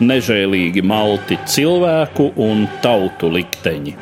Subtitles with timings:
[0.00, 3.94] nežēlīgi malti cilvēku un tautu likteņi.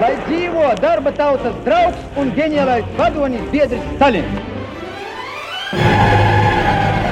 [0.00, 4.42] Lai dzīvo darba tautas draugs un ģeniālais vadonis biedrs Stalins!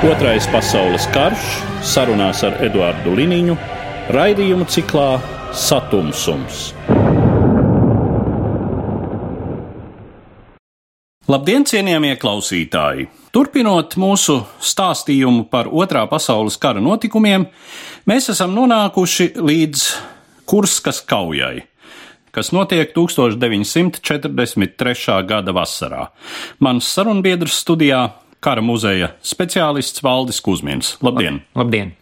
[0.05, 1.45] Otrais pasaules karš
[1.95, 3.57] sarunās ar Eduardu Liniņu
[4.13, 5.09] raidījumu ciklā
[5.55, 6.75] Satumsums.
[11.25, 13.07] Labdien, cienījamie klausītāji!
[13.33, 17.47] Turpinot mūsu stāstījumu par Otrā pasaules kara notikumiem,
[18.09, 19.81] mēs esam nonākuši līdz
[20.49, 21.65] Kurskas kaujai,
[22.35, 25.27] kas notiek 1943.
[25.29, 26.03] gada vasarā.
[26.61, 28.03] Mans sarunbiedrs studijā
[28.45, 30.99] kara muzeja speciālists Valdis Kusmins.
[31.05, 31.41] Labdien!
[31.57, 31.95] Labdien!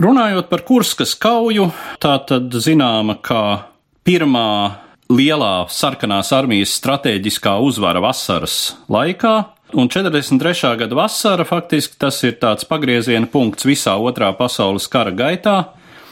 [0.00, 1.68] Runājot par Kurskas kauju,
[2.00, 3.68] tā tad zināma kā
[4.06, 4.80] pirmā
[5.12, 9.34] lielā sarkanās armijas stratēģiskā uzvara vasaras laikā,
[9.74, 10.76] Un 43.
[10.76, 15.56] gada vasara faktiski tas ir tāds pagrieziena punkts visā otrā pasaules kara gaitā,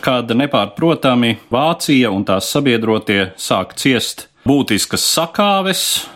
[0.05, 6.07] kad nepārprotami Vācija un tās sabiedrotie sāk ciest būtiskas sakāves.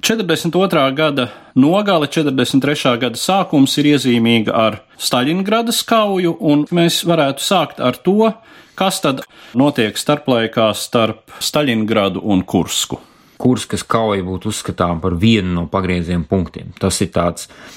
[0.00, 0.86] 42.
[0.96, 2.96] gada nogale, 43.
[3.02, 8.32] gada sākums ir iezīmīga ar Staļingradas kauju, un mēs varētu sākt ar to,
[8.80, 9.20] kas tad
[9.52, 13.02] notiek starplaikā starp Staļingradu un Kursku.
[13.40, 16.74] Kurskas kauja būtu uzskatām par vienu no pagrieziena punktiem.
[16.80, 17.10] Tas ir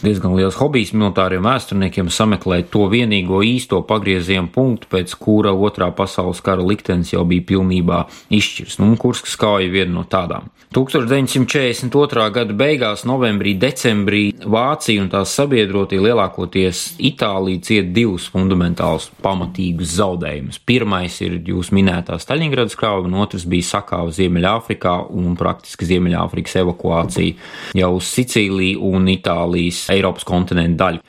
[0.04, 6.42] diezgan liels hobijs militāriem vēsturniekiem sameklēt to vienīgo īsto pagrieziena punktu, pēc kura otrā pasaules
[6.44, 8.04] kara liktenis jau bija pilnībā
[8.34, 8.80] izšķirs.
[8.82, 10.52] Nu, Kurskas kauja ir viena no tādām.
[10.74, 12.28] 1942.
[12.34, 20.60] gada beigās, novembrī, decembrī Vācija un tās sabiedrotie lielākoties Itālija cieta divus fundamentālus pamatīgus zaudējumus.
[20.66, 27.78] Pirmais ir jūs minētā Staļingradas krāva, un otrs bija sakāva Ziemeļāfrikā un praktiski Ziemeļāfrikas evakuācija
[27.78, 31.04] jau uz Sicīliju un Itālijas Eiropas kontinentu daļu.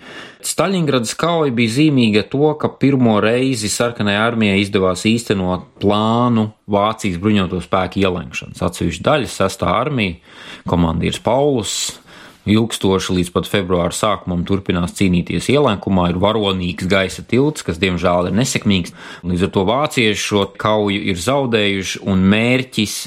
[0.45, 7.63] Staļingradas kauja bija zīmīga to, ka pirmo reizi sarkanai armijai izdevās īstenot plānu Vācijas bruņoto
[7.65, 8.61] spēku ielenkšanas.
[8.67, 10.19] Atsevišķa daļa, sestā armija,
[10.69, 11.77] komandieris Paulus,
[12.45, 18.37] ilgstoši līdz pat februāra sākumam turpinās cīnīties ielenkumā, ir varonīgs gaisa tilts, kas diemžēl ir
[18.37, 18.93] nesekmīgs.
[19.25, 22.99] Līdz ar to vācieši šo kauju ir zaudējuši un mērķis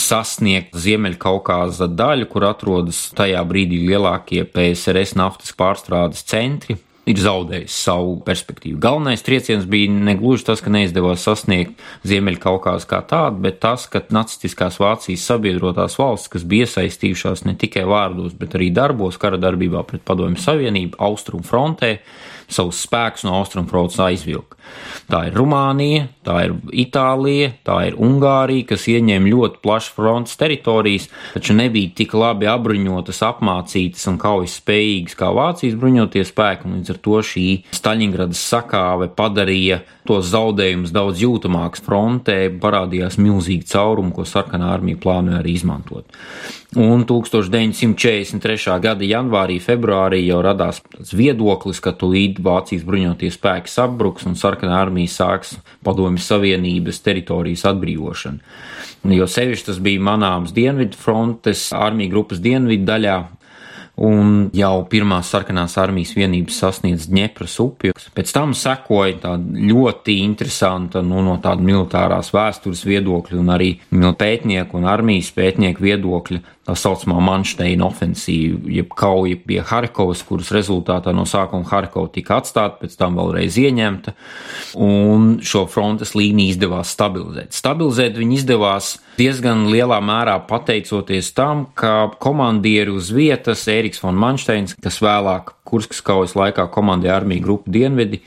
[0.00, 8.16] sasniegt Ziemeļkaukāza daļu, kur atrodas tajā brīdī lielākie PSRS naftas pārstrādes centri, ir zaudējis savu
[8.26, 8.80] perspektīvu.
[8.82, 14.80] Galvenais trieciens bija negluži tas, ka neizdevās sasniegt Ziemeļkaukās kā tādu, bet tas, ka nacistiskās
[14.82, 20.02] Vācijas sabiedrotās valsts, kas bija iesaistījušās ne tikai vārdos, bet arī darbos, kara darbībā pret
[20.06, 21.96] Padomju Savienību, Austrum frontē,
[22.48, 24.56] savus spēkus no austrumfrontes aizvilka.
[25.06, 31.06] Tā ir Rumānija, tā ir Itālija, tā ir Ungārija, kas ieņem ļoti plašas frontes teritorijas,
[31.34, 36.96] taču nebija tik labi apbruņotas, apmācītas un kaujas spējīgas kā Vācijas bruņotie spēki, un līdz
[36.96, 37.46] ar to šī
[37.76, 45.42] Staļingradas sakāve padarīja tos zaudējumus daudz jūtamāks frontē, parādījās milzīgi caurumi, ko sarkanā armija plānoja
[45.42, 46.10] arī izmantot.
[46.76, 48.74] Un 1943.
[48.84, 50.82] gada janvārī, februārī jau radās
[51.14, 58.38] viedoklis, ka tūlīt Vācijas bruņotie spēki sabruks un sarkanā armija sāks padomju savienības teritorijas atbrīvošanu.
[59.16, 63.18] Jo sevišķi tas bija manāms Dienvidu frontes armija grupas dienvidu daļā,
[63.96, 67.92] un jau pirmās sarkanās armijas vienības sasniedz Dņepras upi.
[68.16, 74.76] Pēc tam sekoja tāda ļoti interesanta nu, no tāda militārās vēstures viedokļa un arī pētnieku
[74.76, 81.26] un armijas pētnieku viedokļa tā saucamā Manšteina ofensīva, jeb kauja pie Harkovas, kuras rezultātā no
[81.28, 84.14] sākuma Harkova tika atstāta, pēc tam vēlreiz ieņemta,
[84.82, 87.54] un šo frontes līniju izdevās stabilizēt.
[87.56, 94.76] Stabilizēt viņi izdevās diezgan lielā mērā pateicoties tam, ka komandieri uz vietas Ēriks von Manšteins,
[94.82, 98.20] kas vēlāk Kurskas kaujas laikā komandēja armiju grupu Dienvidi,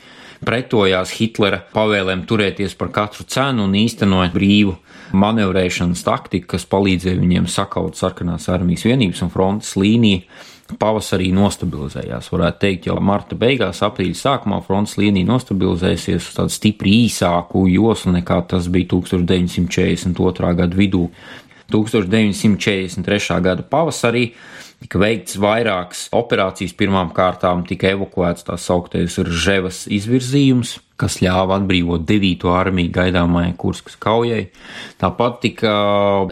[0.46, 4.76] pretojās Hitlera pavēlēm turēties par katru cenu un īstenot brīvu
[5.16, 10.24] manevrēšanas taktiku, kas palīdzēja viņiem sakaut sarkanās armijas vienības un frontes līniju.
[10.70, 12.28] Pavasarī nostabilizējās.
[12.30, 18.14] Varētu teikt, jau marta beigās, aprīļa sākumā frontes līnija nostabilizēsies uz tādu stipri īsāku joslu
[18.14, 20.52] nekā tas bija 1942.
[20.62, 21.08] gada vidū.
[21.70, 23.40] 1943.
[23.42, 24.28] gada pavasarī
[24.82, 26.76] tika veikts vairākas operācijas.
[26.76, 32.46] Pirmām kārtām tika evakuēts tā sauktais Rževas izvirzījums, kas ļāva atbrīvot 9.
[32.52, 34.46] armiju gaidāmajai Kurskas kaujai.
[35.00, 35.72] Tāpat tika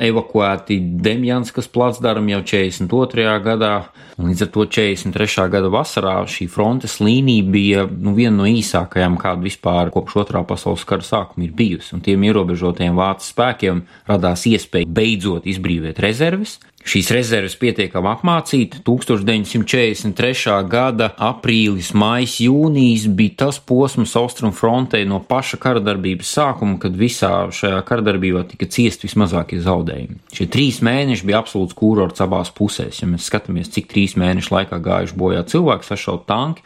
[0.04, 3.26] evakuēti Demjanskas placdarmi jau 42.
[3.44, 3.72] gadā,
[4.18, 5.48] un līdz ar to 43.
[5.54, 10.86] gada vasarā šī frontes līnija bija nu, viena no īsākajām, kāda vispār kopš otrā pasaules
[10.88, 17.10] kara sākuma ir bijusi, un tiem ierobežotajiem vācu spēkiem radās iespēja beidzot izbrīvot rezerves, Šīs
[17.12, 18.78] rezerves pietiekami apmācīta.
[18.86, 20.54] 1943.
[20.70, 26.96] gada aprīlis, maijs, jūnijas bija tas posms austrumu frontē no paša kara darbības sākuma, kad
[26.98, 30.18] visā šajā kara darbībā tika ciest vismazākie zaudējumi.
[30.34, 33.02] Šie trīs mēneši bija absolūts kūrorts abās pusēs.
[33.02, 36.64] Ja mēs skatāmies, cik trīs mēnešu laikā gājuši bojā cilvēki, sašaut tanki,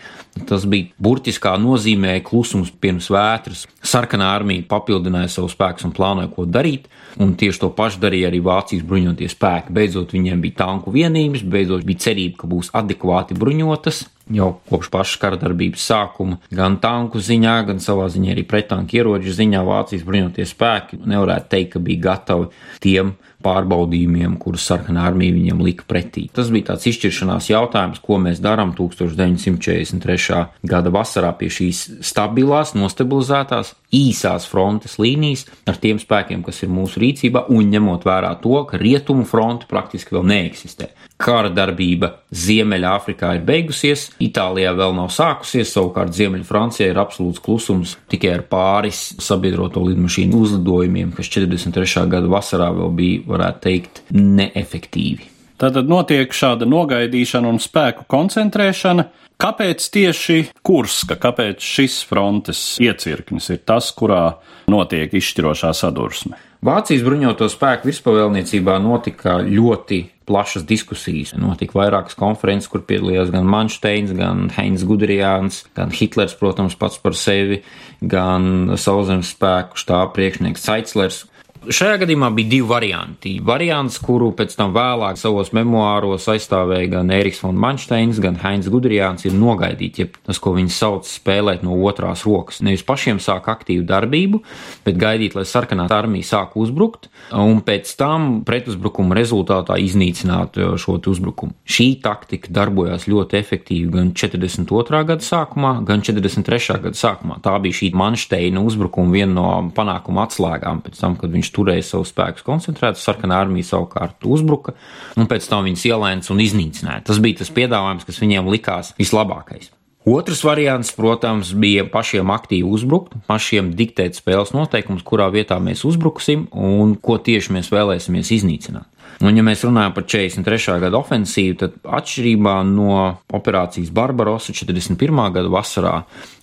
[0.48, 3.66] tas bija burtiskā nozīmē klusums pirms vētras.
[3.84, 6.88] Sarkanā armija papildināja savu spēku un plānoja, ko darīt,
[7.20, 9.74] un tieši to pašu darīja arī Vācijas bruņotie spēki.
[9.76, 14.06] Beidzot, viņiem bija tanku vienības, beidzot bija cerība, ka būs adekvāti bruņotas.
[14.32, 19.34] Jau kopš paša kara darbības sākuma, gan tanku ziņā, gan savā ziņā arī pretanku ieroču
[19.36, 22.48] ziņā Vācijas bruņotie spēki nevarētu teikt, ka bija gatavi
[22.82, 26.26] tiem pārbaudījumiem, kurus sarkanā armija viņiem lika pretī.
[26.34, 30.42] Tas bija tāds izšķiršanās jautājums, ko mēs darām 1943.
[30.72, 37.02] gada vasarā pie šīs stabilās, nostabilizētās, īsās frontes līnijas ar tiem spēkiem, kas ir mūsu
[37.02, 40.92] rīcībā, un ņemot vērā to, ka rietumu fronte praktiski vēl neeksistē.
[41.22, 48.34] Kara darbība Ziemeļāfrikā ir beigusies, Itālijā vēl nav sākusies, savukārt Ziemeļfrancijā ir absolūts klusums tikai
[48.38, 52.08] ar pāris sabiedroto lidmašīnu uzlidojumiem, kas 43.
[52.10, 55.28] gada vasarā vēl bija varētu teikt, neefektīvi.
[55.62, 59.06] Tātad notiek šāda nogaidīšana un spēku koncentrēšana.
[59.42, 64.24] Kāpēc tieši Kurska, kāpēc šis frontes iecirknis ir tas, kurā
[64.70, 66.38] notiek izšķirošā sadursme?
[66.62, 69.98] Vācijas bruņoto spēku virspavēlniecībā notika ļoti
[70.32, 71.34] plašas diskusijas.
[71.36, 77.16] Notika vairākas konferences, kur piedalījās gan Manšteins, gan Heinz Gudrijāns, gan Hitlers, protams, pats par
[77.18, 77.60] sevi,
[78.00, 81.26] gan Sauzemes spēku štāba priekšnieks Caislers,
[81.62, 83.32] Šajā gadījumā bija divi varianti.
[83.46, 89.22] Variants, kuru pēc tam vēlāk savos memoāros aizstāvēja gan Eriks von Mansteins, gan Heinz Gudrijāns,
[89.28, 92.58] ir nogaidīt, ja tas, ko viņi sauc spēlēt no otrās rokas.
[92.66, 94.40] Nevis pašiem sāk aktīvu darbību,
[94.82, 100.98] bet gaidīt, lai sarkanā armija sāk uzbrukt, un pēc tam pretuzbrukuma rezultātā iznīcināt uh, šo
[100.98, 101.54] uzbrukumu.
[101.62, 105.04] Šī taktika darbojās ļoti efektīvi gan 42.
[105.12, 106.82] gada sākumā, gan 43.
[106.88, 107.38] gada sākumā.
[107.46, 112.12] Tā bija šī Mansteina uzbrukuma viena no panākuma atslēgām pēc tam, kad viņš turēja savus
[112.14, 114.74] spēkus koncentrētus, sarkanā armija savukārt uzbruka,
[115.16, 117.04] un pēc tam viņus ielēca un iznīcināja.
[117.08, 119.70] Tas bija tas piedāvājums, kas viņiem likās vislabākais.
[120.02, 126.48] Otrs variants, protams, bija pašiem aktīvi uzbrukt, pašiem diktēt spēles noteikumus, kurā vietā mēs uzbruksim
[126.50, 128.88] un ko tieši mēs vēlēsimies iznīcināt.
[129.22, 130.80] Un, ja mēs runājam par 43.
[130.82, 132.96] gada ofensīvu, tad atšķirībā no
[133.38, 135.20] operācijas Barbarosa 41.
[135.36, 135.94] gada vasarā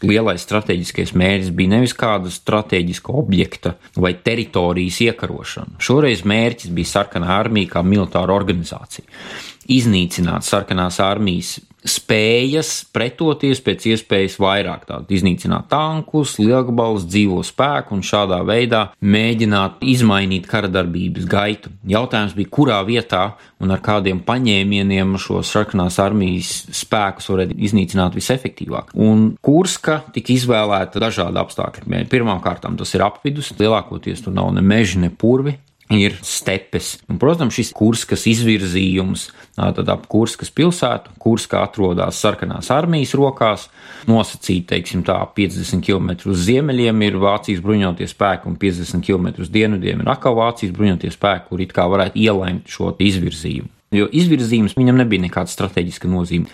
[0.06, 5.76] lielais strateģiskais mērķis bija nevis kāda strateģiska objekta vai teritorijas iekarošana.
[5.84, 9.08] Šoreiz mērķis bija sarkanā armija kā militāra organizācija.
[9.70, 18.04] Iznīcināt sarkanās armijas spējas pretoties pēc iespējas vairāk, tātad iznīcināt tankus, lielgabalus, dzīvo spēku un
[18.06, 21.71] šādā veidā mēģināt izmainīt kara darbības gaitu.
[21.90, 23.24] Jautājums bija, kurā vietā
[23.64, 28.94] un ar kādiem paņēmieniem šo sarkanās armijas spēkus varētu iznīcināt visefektīvāk.
[29.00, 31.88] Un Kurska tika izvēlēta dažādu apstākļu.
[32.12, 35.57] Pirmkārt, tas ir apvidus, lielākoties tur nav ne meži, ne purvi,
[35.94, 36.98] ir stepes.
[37.10, 43.68] Un, protams, šis Kurskas izvirzījums, tad ap Kurskas pilsētu, Kurska atrodas sarkanās armijas rokās,
[44.10, 49.50] nosacīt, teiksim tā, 50 km uz ziemeļiem ir Vācijas bruņotie spēki un 50 km uz
[49.54, 53.72] dienvidiem ir atkal Vācijas bruņotie spēki, kur it kā varētu ielaimt šo izvirzījumu.
[53.98, 56.46] Jo izvirzījums viņam nebija nekāda strateģiska nozīme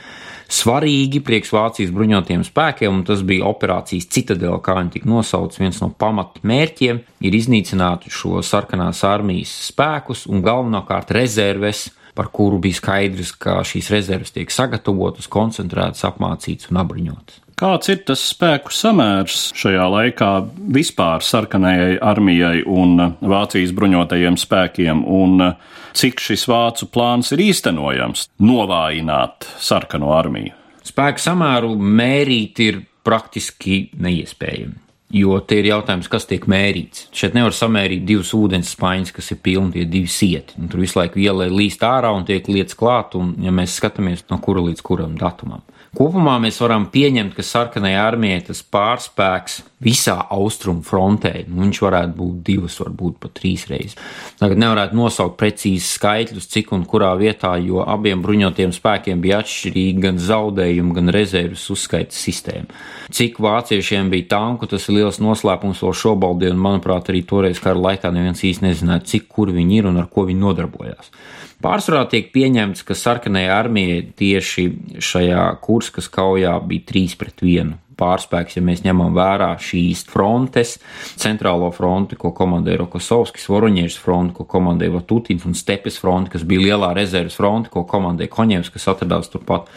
[0.52, 5.62] svarīgi priekš Vācijas bruņotajiem spēkiem, un tas bija operācijas citadela, kā viņi tika nosaukts.
[5.62, 12.80] Viens no pamatmērķiem ir iznīcināt šo sarkanās armijas spēkus un galvenokārt rezerves, par kuru bija
[12.80, 17.45] skaidrs, ka šīs rezerves tiek sagatavotas, koncentrētas, apmācītas un apbruņotas.
[17.56, 20.30] Kāds ir tas spēku samērs šajā laikā
[20.76, 25.40] vispār sarkanajai armijai un Vācijas bruņotajiem spēkiem, un
[25.96, 30.52] cik šis vācu plāns ir īstenojams novājināt sarkano armiju?
[30.84, 34.82] Spēku samēru mērīt ir praktiski neiespējami.
[35.16, 37.06] Jo te ir jautājums, kas tiek mērīts.
[37.16, 40.58] Šeit nevar samērīt divus ūdens spaiņus, kas ir pilni tie divi sieti.
[40.60, 44.26] Un tur visu laiku ielai līst ārā un tiek lietas klāt, un ja mēs skatāmies
[44.28, 45.64] no kura līdz kuram datumam.
[45.96, 52.16] Kopumā mēs varam pieņemt, ka sarkanajai armijai tas pārspēks visā austrumu frontē, nu, viņš varētu
[52.18, 53.96] būt divas, varbūt pat trīs reizes.
[54.40, 60.04] Tagad nevarētu nosaukt precīzi skaitļus, cik un kurā vietā, jo abiem bruņotiem spēkiem bija atšķirīgi
[60.04, 62.84] gan zaudējumi, gan rezerves uzskaita sistēma.
[63.16, 67.80] Cik vāciešiem bija tanku, tas ir liels noslēpums vēl šobrīd, un manuprāt, arī toreiz kara
[67.92, 71.14] laikā neviens īsti nezināja, cik kur viņi ir un ar ko viņi nodarbojās.
[71.66, 74.66] Pārsvarā tiek pieņemts, ka sarkanajai armijai tieši
[75.02, 80.76] šajā Kurskas kaujā bija 3 pret 1 pārspēks, ja mēs ņemam vērā šīs frontes,
[81.22, 86.68] centrālo fronti, ko komandēja Rokosovskis, Voroņiežas fronti, ko komandēja Vatutins un Stepes fronti, kas bija
[86.68, 89.72] lielā rezerves fronti, ko komandēja Koņevs, kas atradās turpat.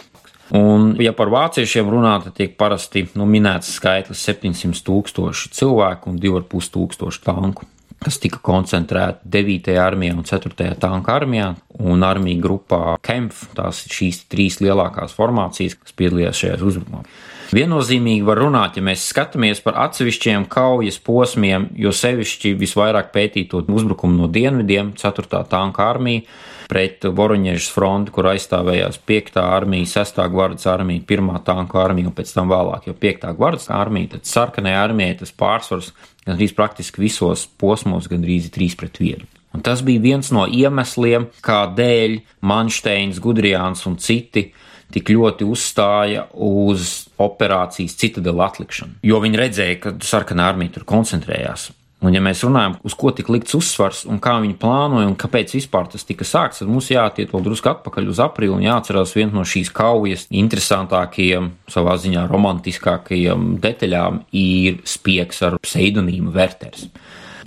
[0.58, 6.20] Un, ja par vāciešiem runā, tad tiek parasti nu, minēts skaitlis 700 tūkstoši cilvēku un
[6.20, 7.68] 2,5 tūkstoši tanku
[8.02, 9.72] kas tika koncentrēti 9.
[9.82, 10.74] armijā un 4.
[10.80, 13.48] tanka armijā un armija grupā Kempf.
[13.58, 17.10] Tās ir šīs trīs lielākās formācijas, kas piedalījās šajās uzbrukumos.
[17.48, 24.20] Viennozīmīgi var runāt, ja mēs skatāmies par atsevišķiem kaujas posmiem, jo sevišķi visvairāk pētītot uzbrukumu
[24.20, 25.44] no dienvidiem, 4.
[25.48, 26.26] tanka armija
[26.68, 29.40] pret Voroņiežas fronti, kur aizstāvējās 5.
[29.40, 30.20] armija, 6.
[30.32, 31.32] gvardas armija, 1.
[31.46, 33.26] tanka armija un pēc tam vēlāk jau 5.
[33.38, 35.90] gvardas armija, tad sarkanajai armijai tas pārsvars
[36.28, 39.26] gandrīz praktiski visos posmos gandrīz 3 pret 1.
[39.56, 44.50] Un tas bija viens no iemesliem, kādēļ Manšteins, Gudrijāns un citi
[44.92, 51.70] tik ļoti uzstāja uz operācijas citadela atlikšanu, jo viņi redzēja, ka sarkanā armija tur koncentrējās.
[51.98, 55.56] Un, ja mēs runājam, uz ko tika likts uzsvars un kā viņi plānoja un kāpēc
[55.56, 59.34] vispār tas tika sākts, tad mums jātiek vēl drusku atpakaļ uz aprīli un jāatcerās viena
[59.34, 66.86] no šīs kaujas interesantākajiem, savā ziņā romantiskākajiem detaļām ir spiegs ar pseidonīmu Werters.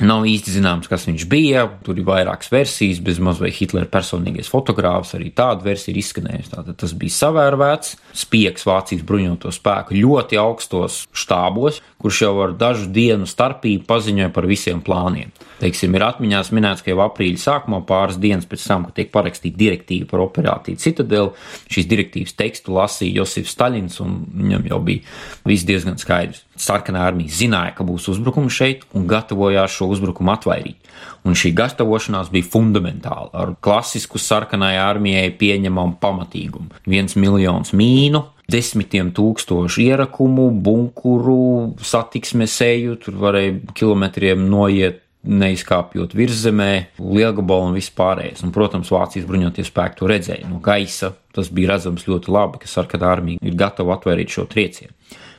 [0.01, 1.67] Nav īsti zināms, kas viņš bija.
[1.86, 5.13] Tur ir vairākas versijas, bez mazliet Hitlera personīgais fotogrāfs.
[5.17, 6.51] Arī tāda versija ir izskanējusi.
[6.55, 7.93] Tātad tas bija savērvēts
[8.24, 14.48] spiegs Vācijas bruņoto spēku ļoti augstos štābos, kurš jau ar dažu dienu starpību paziņoja par
[14.50, 15.31] visiem plāniem.
[15.62, 19.60] Teiksim, ir atmiņās minēts, ka jau aprīļa sākumā, pāris dienas pēc tam, kad tiek parakstīta
[19.60, 21.36] direktīva par operāciju Citadeli,
[21.70, 25.05] šīs direktīvas tekstu lasīja Josifs Staļins, un viņam jau bija
[25.46, 26.41] viss diezgan skaidrs.
[26.62, 30.91] Sarkanā armija zināja, ka būs uzbrukums šeit un gatavojās šo uzbrukumu atvairīt.
[31.25, 36.74] Un šī gatavošanās bija fundamentāla, ar klasisku sarkanai armijai pieņemamu pamatīgumu.
[36.86, 46.72] viens miljons mīnu, desmitiem tūkstošu ierakumu, bunkuru, satiksmes eju, tur varēja kilometriem noiet neizkāpjot virzemē,
[46.98, 48.41] lielgabalu un vispārējais.
[48.46, 51.12] Un, protams, Vācijas bruņoties spēki to redzēja no gaisa.
[51.36, 54.96] Tas bija redzams ļoti labi, ka sarkanā armija ir gatava atvērīt šo triecienu.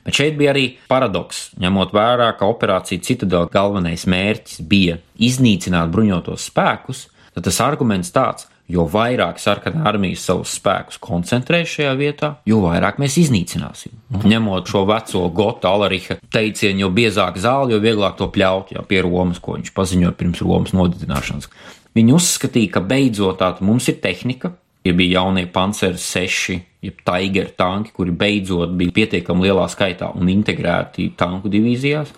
[0.07, 6.49] Bet šeit bija arī paradoks, ņemot vērā, ka operācija Citadela galvenais mērķis bija iznīcināt bruņotos
[6.50, 7.04] spēkus,
[7.35, 12.99] tad tas arguments tāds, jo vairāk sarkanā armija savus spēkus koncentrē šajā vietā, jo vairāk
[13.02, 13.95] mēs iznīcināsim.
[14.25, 19.02] Ņemot šo veco Gota Alariha teicienu, jo biezāk zāle, jo vieglāk to pļaut, jau pie
[19.05, 21.50] Romas, ko viņš paziņoja pirms Romas nodedzināšanas.
[21.93, 24.55] Viņi uzskatīja, ka beidzot tāda mums ir tehnika,
[24.87, 30.33] ja bija jaunie panceri 6, jeb Tiger tanki, kuri beidzot bija pietiekami lielā skaitā un
[30.33, 32.14] integrēti tanku divīzijās.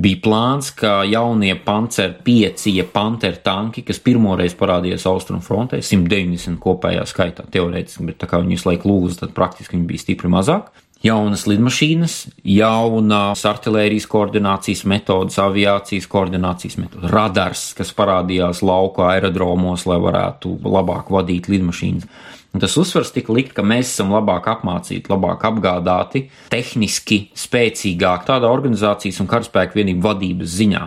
[0.00, 6.60] Bija plāns, ka jaunie panceri 5, ja panter tanki, kas pirmoreiz parādījās Austrumu frontē, 190
[6.62, 10.32] kopējā skaitā teorētiski, bet tā kā viņi visu laiku lūza, tad praktiski viņi bija stipri
[10.32, 10.72] mazāk
[11.02, 19.98] jaunas lidmašīnas, jaunas artērijas koordinācijas metodas, aviācijas koordinācijas metodas, radars, kas parādījās lauka aerodromos, lai
[20.02, 22.06] varētu labāk vadīt lidmašīnas.
[22.52, 28.50] Un tas uzsvars tika likt, ka mēs esam labāk apmācīti, labāk apgādāti, tehniski spēcīgāk tādā
[28.52, 30.82] organizācijas un karaspēka vienību vadības ziņā.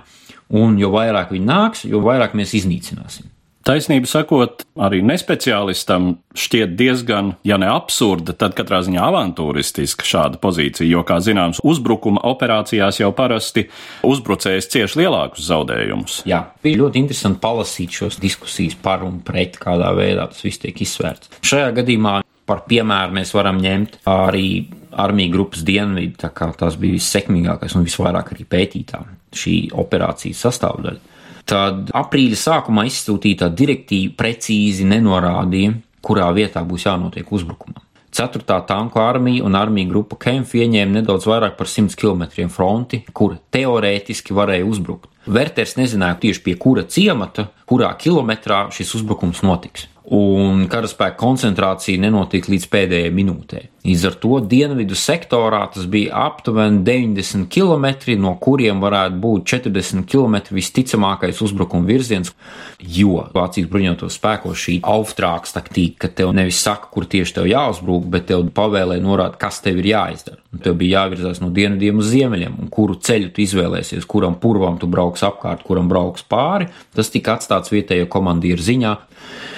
[0.62, 3.32] Un jo vairāk viņi nāks, jo vairāk mēs iznīcināsim.
[3.66, 10.86] Taisnība sakot, arī nespeciālistam šķiet diezgan, ja ne absurda, tad katrā ziņā avantūristiska šāda pozīcija,
[10.86, 13.64] jo, kā zināms, uzbrukuma operācijās jau parasti
[14.06, 16.20] uzbrucējs cieš lielākus zaudējumus.
[16.30, 20.86] Jā, bija ļoti interesanti palasīt šos diskusijas par un pret, kādā veidā tas viss tiek
[20.86, 21.34] izsvērts.
[21.42, 24.48] Šajā gadījumā par piemēru mēs varam ņemt arī
[24.94, 29.02] armiju grupas dienvidu, tā kā tās bija vissekmīgākais un visvairāk arī pētītā
[29.36, 31.15] šī operācijas sastāvdaļa
[31.50, 35.76] tad aprīļa sākumā izsūtītā direktīva precīzi nenorādīja,
[36.06, 37.82] kurā vietā būs jānotiek uzbrukumam.
[38.16, 38.46] 4.
[38.68, 44.36] tanku armija un armija grupa Kempf ieņēma nedaudz vairāk par 100 km fronti, kur teorētiski
[44.38, 45.10] varēja uzbrukt.
[45.26, 49.90] Vērters nezināja tieši pie kura ciemata, kurā kilometrā šis uzbrukums notiks.
[50.14, 53.64] Un karaspēka koncentrācija nenotika līdz pēdējai minūtei.
[53.86, 57.86] Līdz ar to dienvidu sektorā tas bija aptuveni 90 km,
[58.22, 62.34] no kuriem varētu būt 40 km visticamākais uzbrukuma virziens,
[62.82, 68.10] jo Vācijas bruņoto spēko šī auftrāks taktika, ka tev nevis saka, kur tieši tev jāuzbruk,
[68.10, 70.42] bet tev pavēlē norāda, kas tev ir jāizdara.
[70.66, 74.90] Tev bija jāvirzās no dienvidiem uz ziemeļiem, un kuru ceļu tu izvēlēsies, kuram purvam tu
[74.90, 78.96] brauks apkārt, kuram brauks pāri, tas tika atstāts vietējo komandieru ziņā.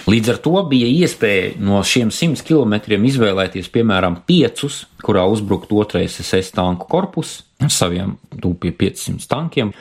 [0.07, 2.77] Līdz ar to bija iespēja no šiem 100 km
[3.09, 9.73] izvēlēties, piemēram, piecus, kurā uzbrukt otrais SS tanku korpus ar saviem tūpiem 500 tankiem,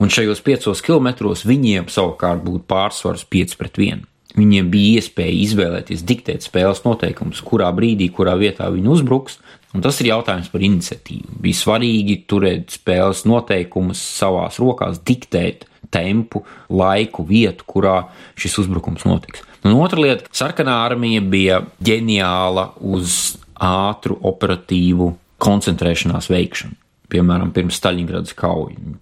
[0.00, 4.08] un šajos piecos kilometros viņiem savukārt būtu pārsvars 5 pret 1.
[4.40, 9.36] Viņiem bija iespēja izvēlēties, diktēt spēles noteikumus, kurā brīdī, kurā vietā viņi uzbruks,
[9.76, 11.42] un tas ir jautājums par iniciatīvu.
[11.44, 17.98] Bija svarīgi turēt spēles noteikumus savās rokās, diktēt tempu, laiku, vietu, kurā
[18.40, 19.44] šis uzbrukums notiks.
[19.64, 26.76] Un otra lieta- sarkanā armija bija ģeniāla uz ātru operatīvu koncentrēšanās veikšanu.
[27.08, 28.96] Piemēram, pirms Staļingradas kaujas.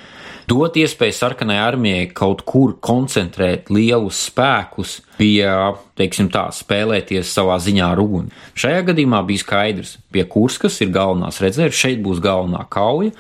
[0.51, 5.55] Dot iespēju sarkanai armijai kaut kur koncentrēt lielus spēkus, bija,
[5.97, 8.35] teiksim tā, spēlēties savā ziņā ar uguni.
[8.59, 13.15] Šajā gadījumā bija skaidrs, pie Kurskas ir galvenās rezerves, šeit būs galvenā kauja,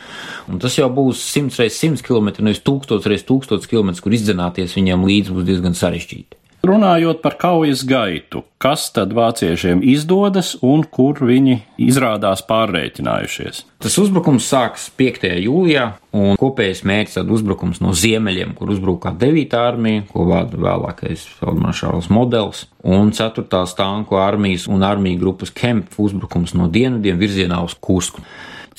[0.60, 5.06] tas jau būs 100 x 100 km, nevis 1000 x 1000 km, kur izdzināties viņam
[5.08, 6.41] līdzi būs diezgan sarežģīti.
[6.62, 13.64] Runājot par kaujas gaitu, kas tad vāciešiem izdodas un kur viņi izrādās pārreikinājušies?
[13.82, 15.26] Tas uzbrukums sākas 5.
[15.42, 19.58] jūlijā, un kopējais mērķis ir uzbrukums no ziemeļiem, kur uzbrukā 9.
[19.58, 23.42] armija, ko vada vēlākais Feldmaršāls modelis, un 4.
[23.82, 28.22] tanku armijas un armiju grupas Kemp uzbrukums no dienvidiem virzienā uz Kursku.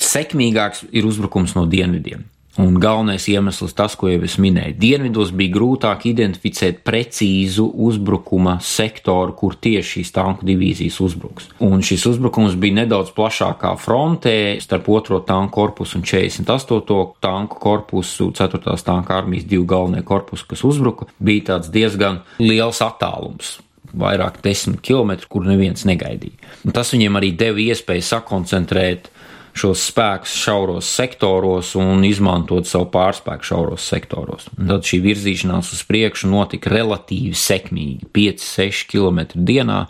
[0.00, 2.24] Sekmīgāks ir uzbrukums no dienvidiem.
[2.54, 4.76] Un galvenais iemesls tas, ko jau es minēju.
[4.78, 11.48] Dienvidos bija grūtāk identificēt precīzu uzbrukuma sektoru, kur tieši šīs tanku divīzijas uzbruks.
[11.66, 15.20] Un šis uzbrukums bija nedaudz plašākā frontē starp 2.
[15.26, 17.02] tanku korpusu un 48.
[17.24, 18.62] tanku korpusu, 4.
[18.86, 23.56] tanka armijas divu galvenie korpusu, kas uzbruka, bija tāds diezgan liels attālums
[23.94, 26.38] vairāk desmit km, kur neviens negaidīja.
[26.66, 29.10] Un tas viņiem arī deva iespēju sakoncentrēt
[29.54, 34.48] šos spēkus šauros sektoros un izmantot savu pārspēku šauros sektoros.
[34.58, 39.80] Un tad šī virzīšanās uz priekšu notika relatīvi sekmīgi, 5-6 km dienā,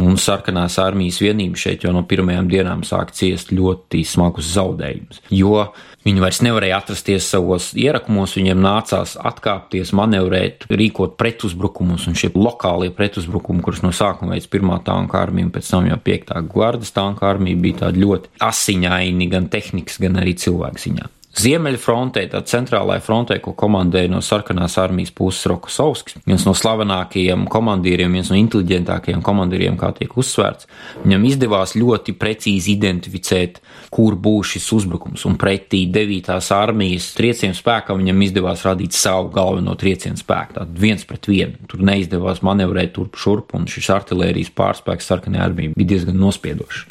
[0.00, 5.22] un sarkanās armijas vienība šeit jau no pirmajām dienām sāk ciest ļoti smagus zaudējumus.
[5.36, 5.68] Jo
[6.00, 12.88] Viņi vairs nevarēja atrasties savos ierakumos, viņiem nācās atkāpties, manevrēt, rīkot pretuzbrukumus, un šie lokālie
[12.96, 17.60] pretuzbrukumi, kurus no sākuma veids pirmā tanka armija pēc tam jau piektā gvardas tanka armija,
[17.60, 21.10] bija tādi ļoti asiņaini gan tehnikas, gan arī cilvēku ziņā.
[21.30, 28.16] Ziemeļfrontē, tā centrālajā frontē, ko komandēja no sarkanās armijas puses Rokosovskis, viens no slavenākajiem komandieriem,
[28.18, 30.66] viens no inteliģentākajiem komandieriem, kā tiek uzsvērts,
[31.04, 33.60] viņam izdevās ļoti precīzi identificēt,
[33.94, 36.32] kur būs šis uzbrukums, un pretī 9.
[36.56, 41.70] armijas triecienu spēkam viņam izdevās radīt savu galveno triecienu spēku, tādu viens pret vienu.
[41.70, 46.86] Tur neizdevās manevrēt turp šurp, un šis artilērijas pārspēks sarkanajā armijā bija diezgan nospiedošs.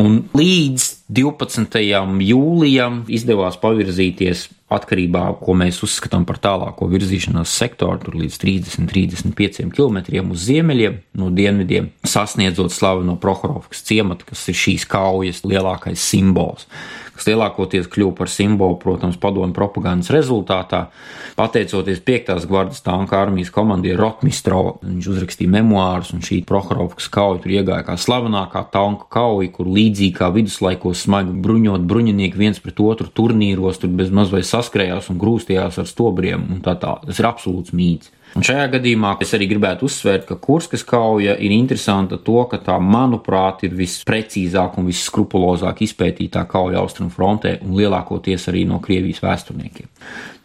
[0.00, 1.76] Un līdz 12.
[2.24, 8.38] jūlijam izdevās pavirzīties atkarībā no tā, ko mēs uzskatām par tālāko virzīšanās sektoru, tur līdz
[8.40, 16.00] 30-35 km uz ziemeļiem, no dienvidiem, sasniedzot slaveno Prohorovkas ciematu, kas ir šīs kaujas lielākais
[16.00, 16.68] simbols
[17.22, 20.88] kas lielākoties kļuva par simbolu, protams, padomu propagandas rezultātā.
[21.38, 22.32] Pateicoties 5.
[22.50, 27.96] gvardas tanka armijas komandierim Rotmistro, viņš uzrakstīja memoārus, un šī Prohorovkas kauja tur iegāja kā
[28.00, 33.94] slavenākā tanka kauja, kur līdzīgi kā viduslaikos smagi bruņot bruņinieki viens pret otru turnīros, tur
[33.94, 36.98] bez mazliet saskrējās un grūstījās ar stobriem un tā tā.
[37.06, 38.10] Tas ir absolūts mīts.
[38.32, 42.78] Un šajā gadījumā es arī gribētu uzsvērt, ka Kurskas kauja ir interesanta to, ka tā,
[42.80, 49.90] manuprāt, ir visprecīzāk un visskrupulozāk izpētītā kauja austrumu frontē un lielākoties arī no Krievijas vēsturniekiem.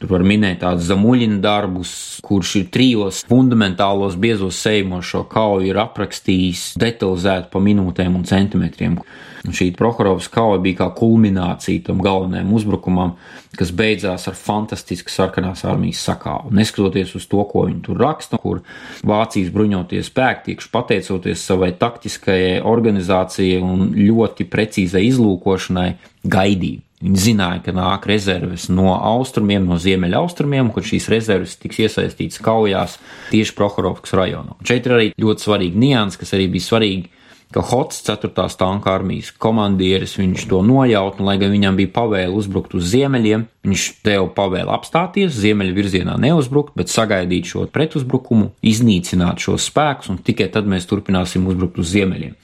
[0.02, 1.94] Tur var minēt tādus zamuļina darbus,
[2.28, 9.00] kurš ir trijos fundamentālos biezos sejumos šo kauju ir aprakstījis detalizēti pa minūtēm un centimetriem.
[9.46, 13.14] Šī Prohorovas kauja bija kā kulminācija tam galvenajam uzbrukumam,
[13.58, 16.52] kas beidzās ar fantastisku sarkanās armijas sakāvu.
[16.58, 18.64] Neskatoties uz to, ko viņi tur raksta, kur
[19.08, 25.90] Vācijas bruņotie spēki, tiekš pateicoties savai taktiskajai organizācijai un ļoti precīzai izlūkošanai,
[26.28, 26.84] gaidīja.
[26.98, 32.42] Viņi zināja, ka nāk rezerves no austrumiem, no ziemeļa austrumiem, kur šīs rezerves tiks iesaistītas
[32.42, 32.96] kaujās
[33.30, 34.58] tieši Prohorovkas rajonā.
[34.66, 37.17] Šeit ir arī ļoti svarīga nianses, kas arī bija svarīga
[37.54, 38.32] ka Hots 4.
[38.60, 43.48] tanka armijas komandieris viņš to nojaut, un lai gan viņam bija pavēle uzbrukt uz ziemeļiem,
[43.68, 50.20] viņš deva pavēli apstāties, ziemeļu virzienā neuzbrukt, bet sagaidīt šo pretuzbrukumu, iznīcināt šos spēkus, un
[50.20, 52.36] tikai tad mēs turpināsim uzbrukt uz ziemeļiem.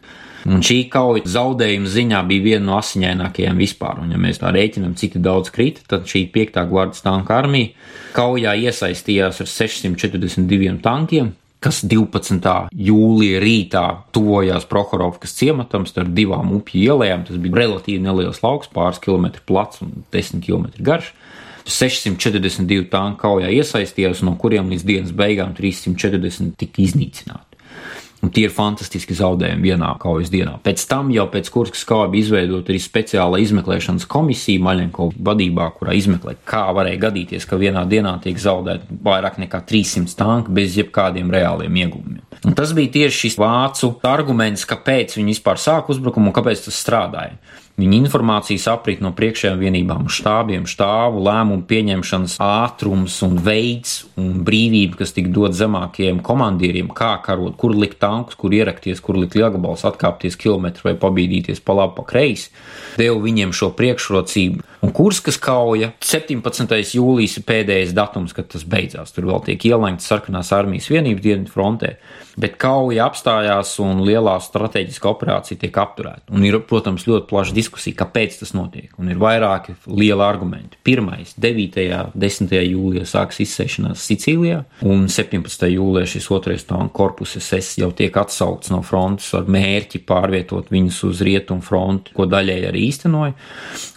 [0.43, 4.01] Un šī kauja zaudējuma ziņā bija viena no asiņainākajām vispār.
[4.03, 6.59] Un, ja mēs tā rēķinām, cik daudz krita, tad šī 5.
[6.67, 7.71] gvardas tanka armija
[8.13, 11.31] kaujā iesaistījās ar 642 tankiem,
[11.63, 12.53] kas 12.
[12.75, 13.83] jūlijā rītā
[14.15, 17.23] tuvojās Prohorovkas ciematam starp divām upju ielām.
[17.27, 21.13] Tas bija relatīvi neliels lauks, pāris kilometru plats un 10 km garš.
[21.63, 27.52] 642 tanku kaujā iesaistījās, no kuriem līdz dienas beigām 340 tika iznīcināti.
[28.23, 30.55] Un tie ir fantastiski zaudējumi vienā kaujas dienā.
[30.63, 35.95] Pēc tam jau pēc Kurskas kauja bija izveidota arī speciāla izmeklēšanas komisija Maļenko vadībā, kurā
[35.99, 41.33] izmeklē, kā varēja gadīties, ka vienā dienā tiek zaudēti vairāk nekā 300 tanki bez jebkādiem
[41.35, 42.23] reāliem ieguvumiem.
[42.47, 46.79] Un tas bija tieši šis vācu arguments, kāpēc viņi vispār sāk uzbrukumu un kāpēc tas
[46.79, 47.35] strādāja.
[47.73, 54.99] Viņa informācijas aprit no priekšējām vienībām, štābiem, štāvu, lēmumu pieņemšanas ātrums un veids un brīvība,
[54.99, 59.87] kas tika dot zemākajiem komandieriem, kā karot, kur likt tankus, kur ierakties, kur likt lielgabals,
[59.89, 62.53] atkāpties kilometru vai pabīdīties pa labi, pa kreisi,
[63.01, 64.72] deva viņiem šo priekšrocību.
[64.83, 66.73] Un Kurskas kauja 17.
[66.97, 69.13] jūlijas ir pēdējais datums, kad tas beidzās.
[69.15, 71.93] Tur vēl tiek ielankta sarkanās armijas vienības dienvidu frontē
[72.39, 76.25] bet kauja apstājās un lielā strateģiska operācija tiek apturēta.
[76.33, 78.89] Un ir, protams, ļoti plaša diskusija, kāpēc tas notiek.
[79.01, 80.79] Un ir vairāki lieli argumenti.
[80.85, 81.83] Pirmais, 9.
[81.99, 82.55] un 10.
[82.57, 85.67] jūlijā sākas izsēšanās Sicīlijā, un 17.
[85.73, 91.03] jūlijā šis otrais tanku korpus SS jau tiek atsaukts no frontes ar mērķi pārvietot viņus
[91.09, 93.37] uz rietumu fronti, ko daļēji arī īstenoja.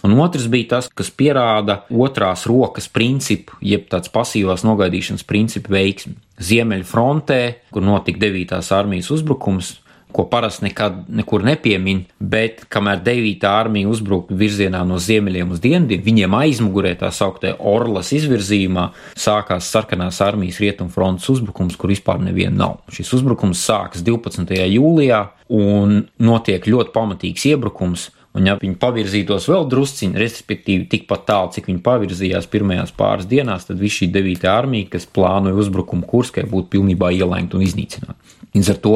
[0.07, 6.15] Un otrs bija tas, kas pierāda otrās rokas principu, jeb tāds pasīvās nogaidīšanas principu veiksmi.
[6.37, 7.41] Ziemeļfrontē,
[7.73, 8.61] kur notika 9.
[8.77, 9.75] armijas uzbrukums,
[10.11, 13.43] ko parasti nekad nekur nepiemin, bet kamēr 9.
[13.49, 18.87] armija uzbruka virzienā no ziemeļiem uz dienvidiem, viņiem aizmugurē tā sauktē Orlas izvirzījumā
[19.19, 22.77] sākās sarkanās armijas rietumfrontes uzbrukums, kur vispār neviena nav.
[22.93, 24.55] Šis uzbrukums sākas 12.
[24.77, 25.21] jūlijā
[25.53, 31.71] un notiek ļoti pamatīgs iebrukums, Un, ja viņi pavirzītos vēl drusciņi, respektīvi tikpat tālu, cik
[31.71, 34.45] viņi pavirzījās pirmajās pāris dienās, tad viss šī 9.
[34.51, 38.17] armija, kas plānoja uzbrukumu Kurskai, būtu pilnībā ielēgta un iznīcināta.
[38.53, 38.95] Līdz ar to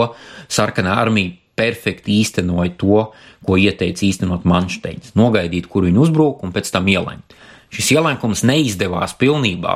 [0.51, 3.01] sarkanā armija perfekti īstenoja to,
[3.45, 5.15] ko ieteica īstenot Manšteins.
[5.17, 7.35] Nogaidīt, kur viņi uzbruk, un pēc tam ielēkt.
[7.73, 9.75] Šis ielēkums neizdevās pilnībā,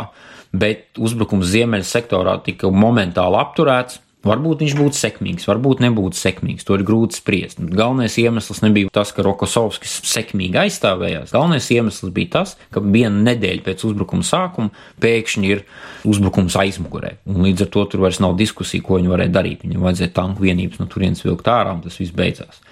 [0.55, 6.65] bet uzbrukums ziemeļu sektorā tika momentāli apturēts, Varbūt viņš būtu sekmīgs, varbūt nebūtu sekmīgs.
[6.65, 7.59] To ir grūti spriest.
[7.61, 11.33] Galvenais iemesls nebija tas, ka Rokosovskis sekmīgi aizstāvējās.
[11.35, 15.61] Galvenais iemesls bija tas, ka viena nedēļa pēc uzbrukuma sākuma pēkšņi ir
[16.09, 17.19] uzbrukums aizmugurē.
[17.29, 19.61] Un līdz ar to tur vairs nav diskusija, ko viņi varēja darīt.
[19.67, 22.63] Viņam vajadzēja tanku vienības no turienes vilkt ārā, un tas viss beidzās.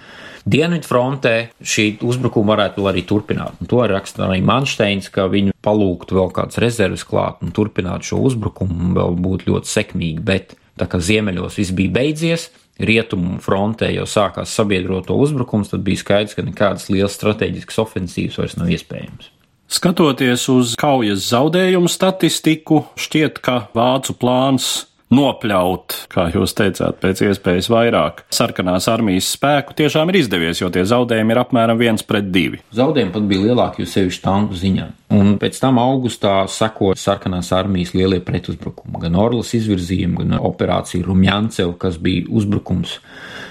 [0.44, 3.62] Dienvidu frontē šī uzbrukuma varētu arī turpināt.
[3.62, 8.04] Un to arī raksta arī Manšteins, ka viņi palūgtu vēl kādas rezerves klāt un turpināt
[8.04, 10.20] šo uzbrukumu vēl būtu ļoti sekmīgi.
[10.20, 12.48] Bet Tā kā ziemeļos viss bija beidzies,
[12.82, 18.58] rietumu frontē jau sākās sabiedroto uzbrukums, tad bija skaidrs, ka nekādas lielas strateģiskas ofensīvas vairs
[18.58, 19.30] nav iespējams.
[19.74, 24.72] Skatoties uz kaujas zaudējumu statistiku, šķiet, ka vācu plāns
[25.14, 30.84] nopļaut, kā jūs teicāt, pēc iespējas vairāk sarkanās armijas spēku, tiešām ir izdevies, jo tie
[30.88, 32.62] zaudējumi ir apmēram viens pret divi.
[32.74, 34.88] Zaudējumi pat bija lielāki, jo sevišķi tanku ziņā.
[35.14, 41.76] Un pēc tam augustā seko sarkanās armijas lielie pretuzbrukumi, gan Orlas izvirzījumi, gan operācija Rumjancev,
[41.78, 42.98] kas bija uzbrukums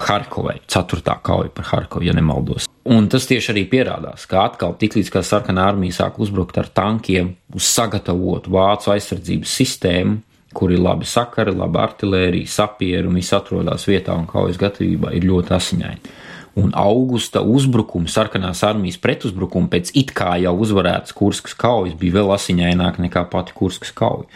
[0.04, 2.68] Harkovai, ceturtā kauja par Harkovu, ja nemaldos.
[2.84, 7.64] Un tas tieši arī pierādās, ka atkal tiklīdz sarkanā armija sāk uzbrukt ar tankiem uz
[7.64, 10.18] sagatavotu vācu aizsardzības sistēmu,
[10.54, 15.26] kur ir labi sakari, laba artērija, sapieri un viss atrodas vietā un kaujas gatavībā, ir
[15.28, 16.14] ļoti asiņaini.
[16.62, 22.30] Un augusta uzbrukumi, sarkanās armijas pretuzbrukumi pēc it kā jau uzvarētas Kurskas kaujas bija vēl
[22.36, 24.28] asiņaināk nekā pati Kurskas kauja.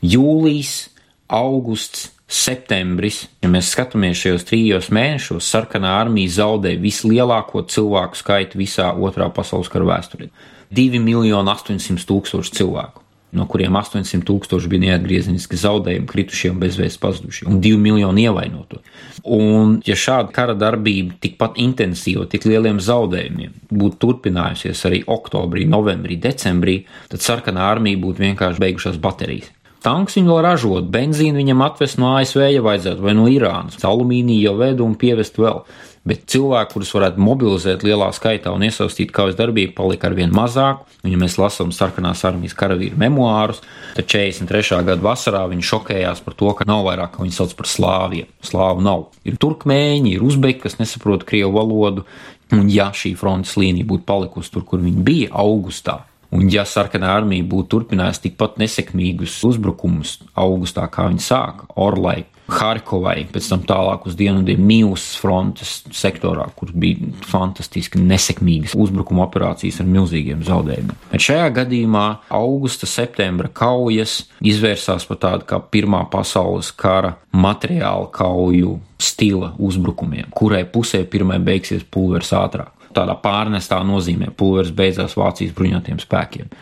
[0.00, 0.88] Jūlijas,
[1.28, 8.88] augusts, septembris, ja mēs skatāmies šajos trijos mēnešos, sarkanā armija zaudēja vislielāko cilvēku skaitu visā
[8.96, 10.32] otrā pasaules kara vēsturē-
[10.80, 13.03] 2 miljoni 800 tūkstoši cilvēku
[13.36, 18.80] no kuriem 800 tūkstoši bija neatgriezeniski zaudējumi, kritušie un bezvēsts pazudušie, un 2 miljoni ievainoto.
[19.24, 26.18] Un, ja šāda kara darbība tikpat intensīva, tik lieliem zaudējumiem būtu turpinājusies arī oktobrī, novembrī,
[26.20, 26.80] decembrī,
[27.12, 29.52] tad sarkanā armija būtu vienkārši beigušās baterijas.
[29.84, 34.46] Tanks viņi vēl ražot, benzīnu viņam atvest no ASV, ja vajadzētu, vai no Irānas, alumīniju
[34.46, 35.60] jau vedu un pievest vēl.
[36.08, 40.82] Bet cilvēku, kurus varētu mobilizēt lielā skaitā un iesaistīt kaujas darbību, palika ar vien mazāk.
[41.02, 43.62] Un, ja mēs lasām sarkanās armijas karavīru memoārus,
[43.96, 44.82] tad 43.
[44.88, 48.28] gada vasarā viņi šokējās par to, ka nav vairāk, kā viņi sauc par slāviem.
[48.44, 49.06] Slāvu nav.
[49.28, 52.04] Ir turkmēņi, ir uzbeki, kas nesaprot krievu valodu.
[52.52, 56.02] Un ja šī frontes līnija būtu palikusi tur, kur viņi bija augustā,
[56.34, 63.22] Un, ja sarkanā armija būtu turpinājusi tikpat nesekmīgus uzbrukumus augustā, kā viņi sāka, Orlai, Harkovai,
[63.32, 69.88] pēc tam tālāk uz dienvidiem Mīlesas frontes sektorā, kur bija fantastiski nesekmīgas uzbrukuma operācijas ar
[69.88, 70.98] milzīgiem zaudējumiem.
[71.12, 72.04] Bet šajā gadījumā
[72.36, 80.66] augusta, septembra kaujas izvērsās par tādu kā Pirmā pasaules kara materiālu kauju stila uzbrukumiem, kurai
[80.68, 86.54] pusē pirmai beigsies pulveris ātrāk tādā pārnestā nozīmē pulveris beidzās Vācijas bruņotajiem spēkiem.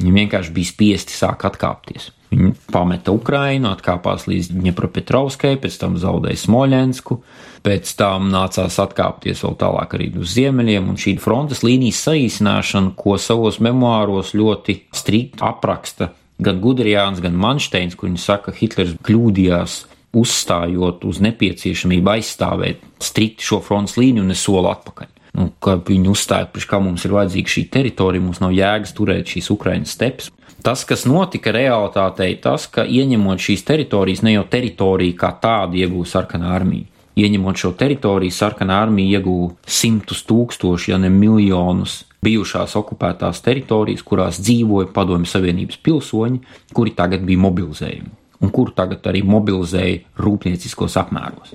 [0.00, 2.08] Viņi vienkārši bija spiesti sākt atkāpties.
[2.30, 7.18] Viņi pameta Ukrainu, atkāpās līdz Dņepropetrovskai, pēc tam zaudēja Smoļensku,
[7.66, 13.18] pēc tam nācās atkāpties vēl tālāk arī uz ziemeļiem, un šī frontes līnijas saīsināšana, ko
[13.20, 19.80] savos memoāros ļoti strikt apraksta gan Gudrijāns, gan Manšteins, kur viņi saka, Hitlers kļūdījās
[20.16, 26.12] uzstājot uz nepieciešamību aizstāvēt strikti šo frontes līniju un ne soli atpakaļ nu, ka viņi
[26.12, 30.30] uzstāja, ka mums ir vajadzīga šī teritorija, mums nav jēgas turēt šīs Ukraiņas stepes.
[30.60, 36.18] Tas, kas notika realitātei, tas, ka ieņemot šīs teritorijas, ne jau teritoriju kā tādu iegūst
[36.18, 36.88] sarkanā armija.
[37.20, 44.40] Ieņemot šo teritoriju, sarkanā armija iegūta simtus tūkstoši, ja ne miljonus bijušās okupētās teritorijas, kurās
[44.44, 46.42] dzīvoja Padomju Savienības pilsoņi,
[46.76, 51.54] kuri tagad bija mobilizējumi un kuru tagad arī mobilizēja rūpnieciskos apmēros.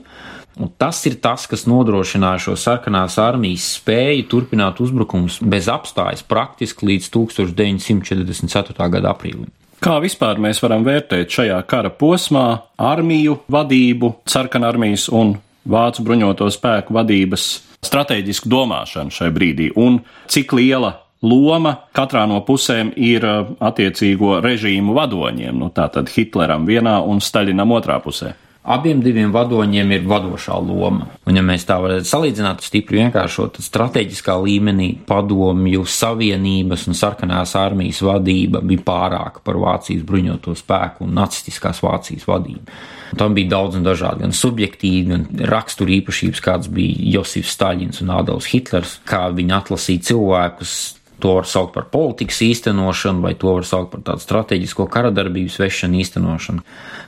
[0.55, 6.87] Un tas ir tas, kas nodrošināja šo sarkanās armijas spēju turpināt uzbrukumus bez apstājas praktiski
[6.93, 8.89] līdz 1944.
[8.93, 9.51] gada aprīlim.
[9.83, 12.45] Kā vispār mēs varam vērtēt šajā kara posmā
[12.79, 15.35] armiju vadību, sarkanarmijas un
[15.67, 17.49] vācu bruņoto spēku vadības
[17.85, 19.99] stratēģisku domāšanu šai brīdī un
[20.31, 20.93] cik liela
[21.25, 27.99] loma katrā no pusēm ir attiecīgo režīmu vadoņiem, nu tātad Hitleram vienā un Staļinam otrā
[28.03, 28.33] pusē.
[28.65, 31.05] Abiem diviem vadoņiem ir vadošā loma.
[31.29, 37.53] Un, ja mēs tā varētu salīdzināt, stipri vienkāršot, tad strateģiskā līmenī padomju savienības un sarkanās
[37.61, 42.65] armijas vadība bija pārāka par Vācijas bruņoto spēku un nacistiskās Vācijas vadību.
[43.13, 48.01] Un tam bija daudz un dažādi, gan subjektīvi, gan rakstura īpašības, kāds bija Josifs Staļins
[48.01, 50.77] un Adolfs Hitlers, kā viņi atlasīja cilvēkus
[51.19, 56.01] To var saukt par politikas īstenošanu, vai to var saukt par tādu strateģisko karadarbības vešanu
[56.03, 56.63] īstenošanu.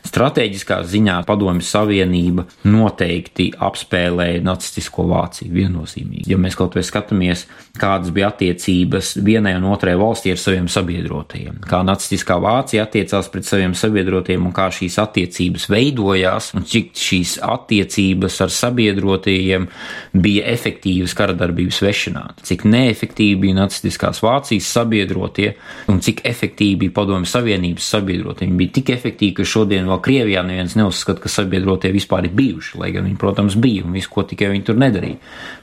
[0.08, 6.32] Strateģiskā ziņā Padomju Savienība noteikti apspēlēja nacistisko Vāciju viennozīmīgi.
[6.32, 7.44] Ja mēs kaut vai skatāmies,
[7.78, 13.48] kādas bija attiecības vienai un otrai valstī ar saviem sabiedrotajiem, kā nacistiskā Vācija attiecās pret
[13.50, 19.68] saviem sabiedrotajiem un kā šīs attiecības veidojās, un cik šīs attiecības ar sabiedrotajiem
[20.16, 25.56] bija efektīvas karadarbības vešanā, cik neefektīvi bija nacistiskā nacistiskās Vācijas sabiedrotie
[25.90, 28.48] un cik efektīvi bija Padomju Savienības sabiedrotie.
[28.48, 32.78] Viņi bija tik efektīvi, ka šodien vēl Krievijā neviens neuzskata, ka sabiedrotie vispār ir bijuši,
[32.78, 35.18] lai gan viņi, protams, bija un visu, ko tikai viņi tur nedarīja.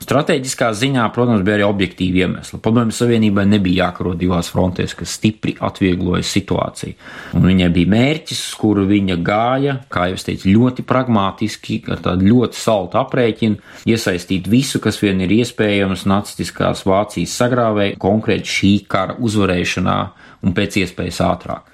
[0.04, 2.60] Stratēģiskā ziņā, protams, bija arī objektīvi iemesli.
[2.64, 6.96] Padomju Savienībai nebija jākaro divās frontēs, kas stipri atviegloja situāciju.
[7.38, 12.28] Un viņai bija mērķis, kuru viņa gāja, kā jau es teicu, ļoti pragmatiski, ar tādu
[12.30, 19.18] ļoti saltu aprēķinu, iesaistīt visu, kas vien ir iespējams nacistiskās Vācijas sagrāvēja, konkrēti šī kara
[19.20, 19.98] uzvarēšanā
[20.44, 21.70] un pēc iespējas ātrāk.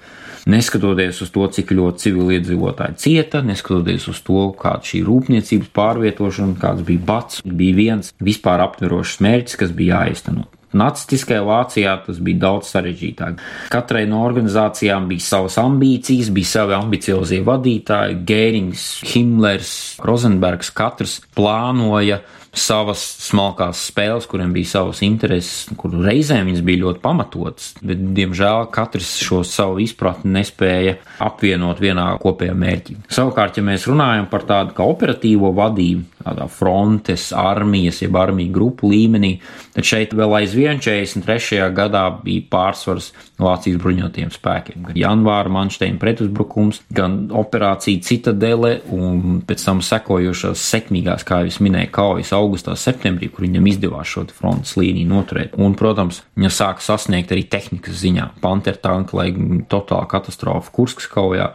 [0.49, 6.81] Neskatoties uz to, cik ļoti civiliedzīvotāji cieta, neskatoties uz to, kāda šī rūpniecības pārvietošana, kāds
[6.87, 10.47] bija bats, bija viens vispār aptverošs mērķis, kas bija jāizteno.
[10.71, 13.41] Nacistiskajā Vācijā tas bija daudz sarežģītāk.
[13.73, 19.73] Katrai no organizācijām bija savas ambīcijas, bija savi ambiciozie vadītāji, Gērings, Himmlers,
[20.07, 27.01] Rozenbergs, katrs plānoja savas smalkās spēles, kuriem bija savas intereses, kur reizēm viņas bija ļoti
[27.03, 32.97] pamatotas, bet, diemžēl, katrs šo savu izpratni nespēja apvienot vienā kopējā mērķī.
[33.11, 38.91] Savukārt, ja mēs runājam par tādu kā operatīvo vadību, tādā frontes, armijas, jeb armiju grupu
[38.91, 39.35] līmenī,
[39.75, 41.61] tad šeit vēl aizvien 43.
[41.75, 44.83] gadā bija pārsvars Vācijas bruņotajiem spēkiem.
[44.89, 51.59] Gan janvāra Manšteina pretuzbrukums, gan operācija Citadele un pēc tam sekojošās sekmīgās, kā jau es
[51.63, 55.57] minēju, kaujas augustā, septembrī, kur viņam izdevās šo frontes līniju noturēt.
[55.61, 58.29] Un, protams, viņa sāka sasniegt arī tehnikas ziņā.
[58.43, 59.31] Pantertanka, lai
[59.71, 61.51] totāla katastrofa Kurskas kaujā,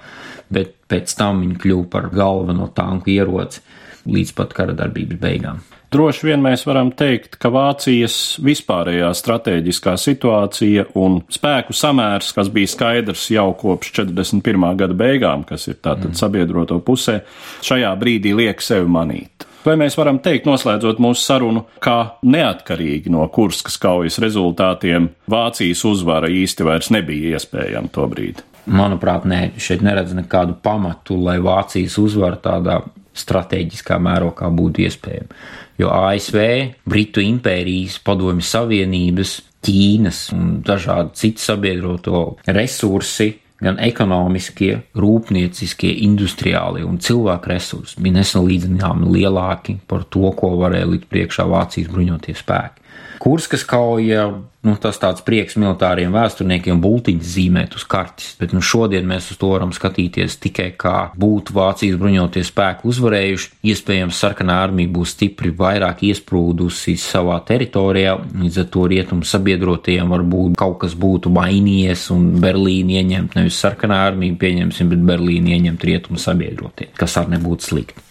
[0.52, 3.62] bet pēc tam viņa kļuva par galveno tanku ieroci
[4.06, 5.64] līdz pat kara darbības beigām.
[5.92, 12.72] Droši vien mēs varam teikt, ka Vācijas vispārējā strateģiskā situācija un spēku samērs, kas bija
[12.72, 14.66] skaidrs jau kopš 41.
[14.80, 16.18] gada beigām, kas ir tātad mm.
[16.18, 17.20] sabiedroto pusē,
[17.64, 19.46] šajā brīdī liek sevi manīt.
[19.66, 26.30] Vai mēs varam teikt, noslēdzot mūsu sarunu, ka neatkarīgi no Kurskas kaujas rezultātiem Vācijas uzvara
[26.30, 28.44] īsti vairs nebija iespējama to brīdi?
[28.66, 32.80] Manuprāt, nē, šeit neredz nekādu pamatu, lai Vācijas uzvara tādā
[33.20, 35.40] strateģiskā mērogā būtu iespējama.
[35.80, 36.38] Jo ASV,
[36.88, 47.00] Britu impērijas, Padomju Savienības, Ķīnas un dažādi citi sabiedroto resursi gan ekonomiskie, rūpnieciskie, industriālie un
[47.02, 52.85] cilvēku resursi bija nesalīdzināmi lielāki par to, ko varēja likt priekšā Vācijas bruņotie spēki.
[53.18, 54.26] Kurskas kauja,
[54.66, 59.38] nu, tas tāds prieks militāriem vēsturniekiem bultiņas zīmēt uz kartes, bet nu, šodien mēs uz
[59.40, 63.50] to varam skatīties tikai kā būtu Vācijas bruņotie spēki uzvarējuši.
[63.72, 70.58] Iespējams, sarkanā armija būs stipri vairāk iesprūdusi savā teritorijā, līdz ar to rietumu sabiedrotajiem varbūt
[70.60, 76.20] kaut kas būtu mainījies un Berlīni ieņemt nevis sarkanā armija pieņemsim, bet Berlīni ieņemt rietumu
[76.22, 78.06] sabiedrotie, kas arī nebūtu slikti.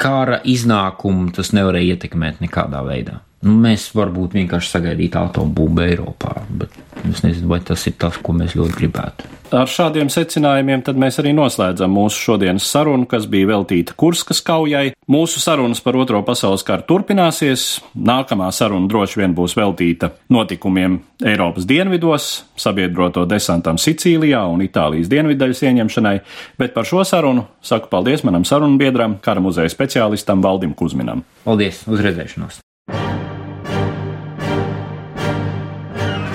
[0.00, 3.20] Kara iznākumu tas nevarēja ietekmēt nekādā veidā.
[3.40, 6.74] Nu, mēs varbūt vienkārši sagaidītu atombumbu Eiropā, bet
[7.08, 9.30] es nezinu, vai tas ir tas, ko mēs ļoti gribētu.
[9.56, 14.92] Ar šādiem secinājumiem mēs arī noslēdzam mūsu šodienas sarunu, kas bija veltīta Kurskas kaujai.
[15.10, 17.80] Mūsu sarunas par Otro pasaules karu turpināsies.
[17.96, 25.64] Nākamā saruna droši vien būs veltīta notikumiem Eiropas dienvidos, sabiedroto desantam Sicīlijā un Itālijas dienvidaļas
[25.66, 26.16] ieņemšanai,
[26.60, 31.24] bet par šo sarunu saku paldies manam sarunbiedram, kara muzeja speciālistam Valdim Kuzminam.
[31.48, 32.60] Paldies, uz redzēšanos!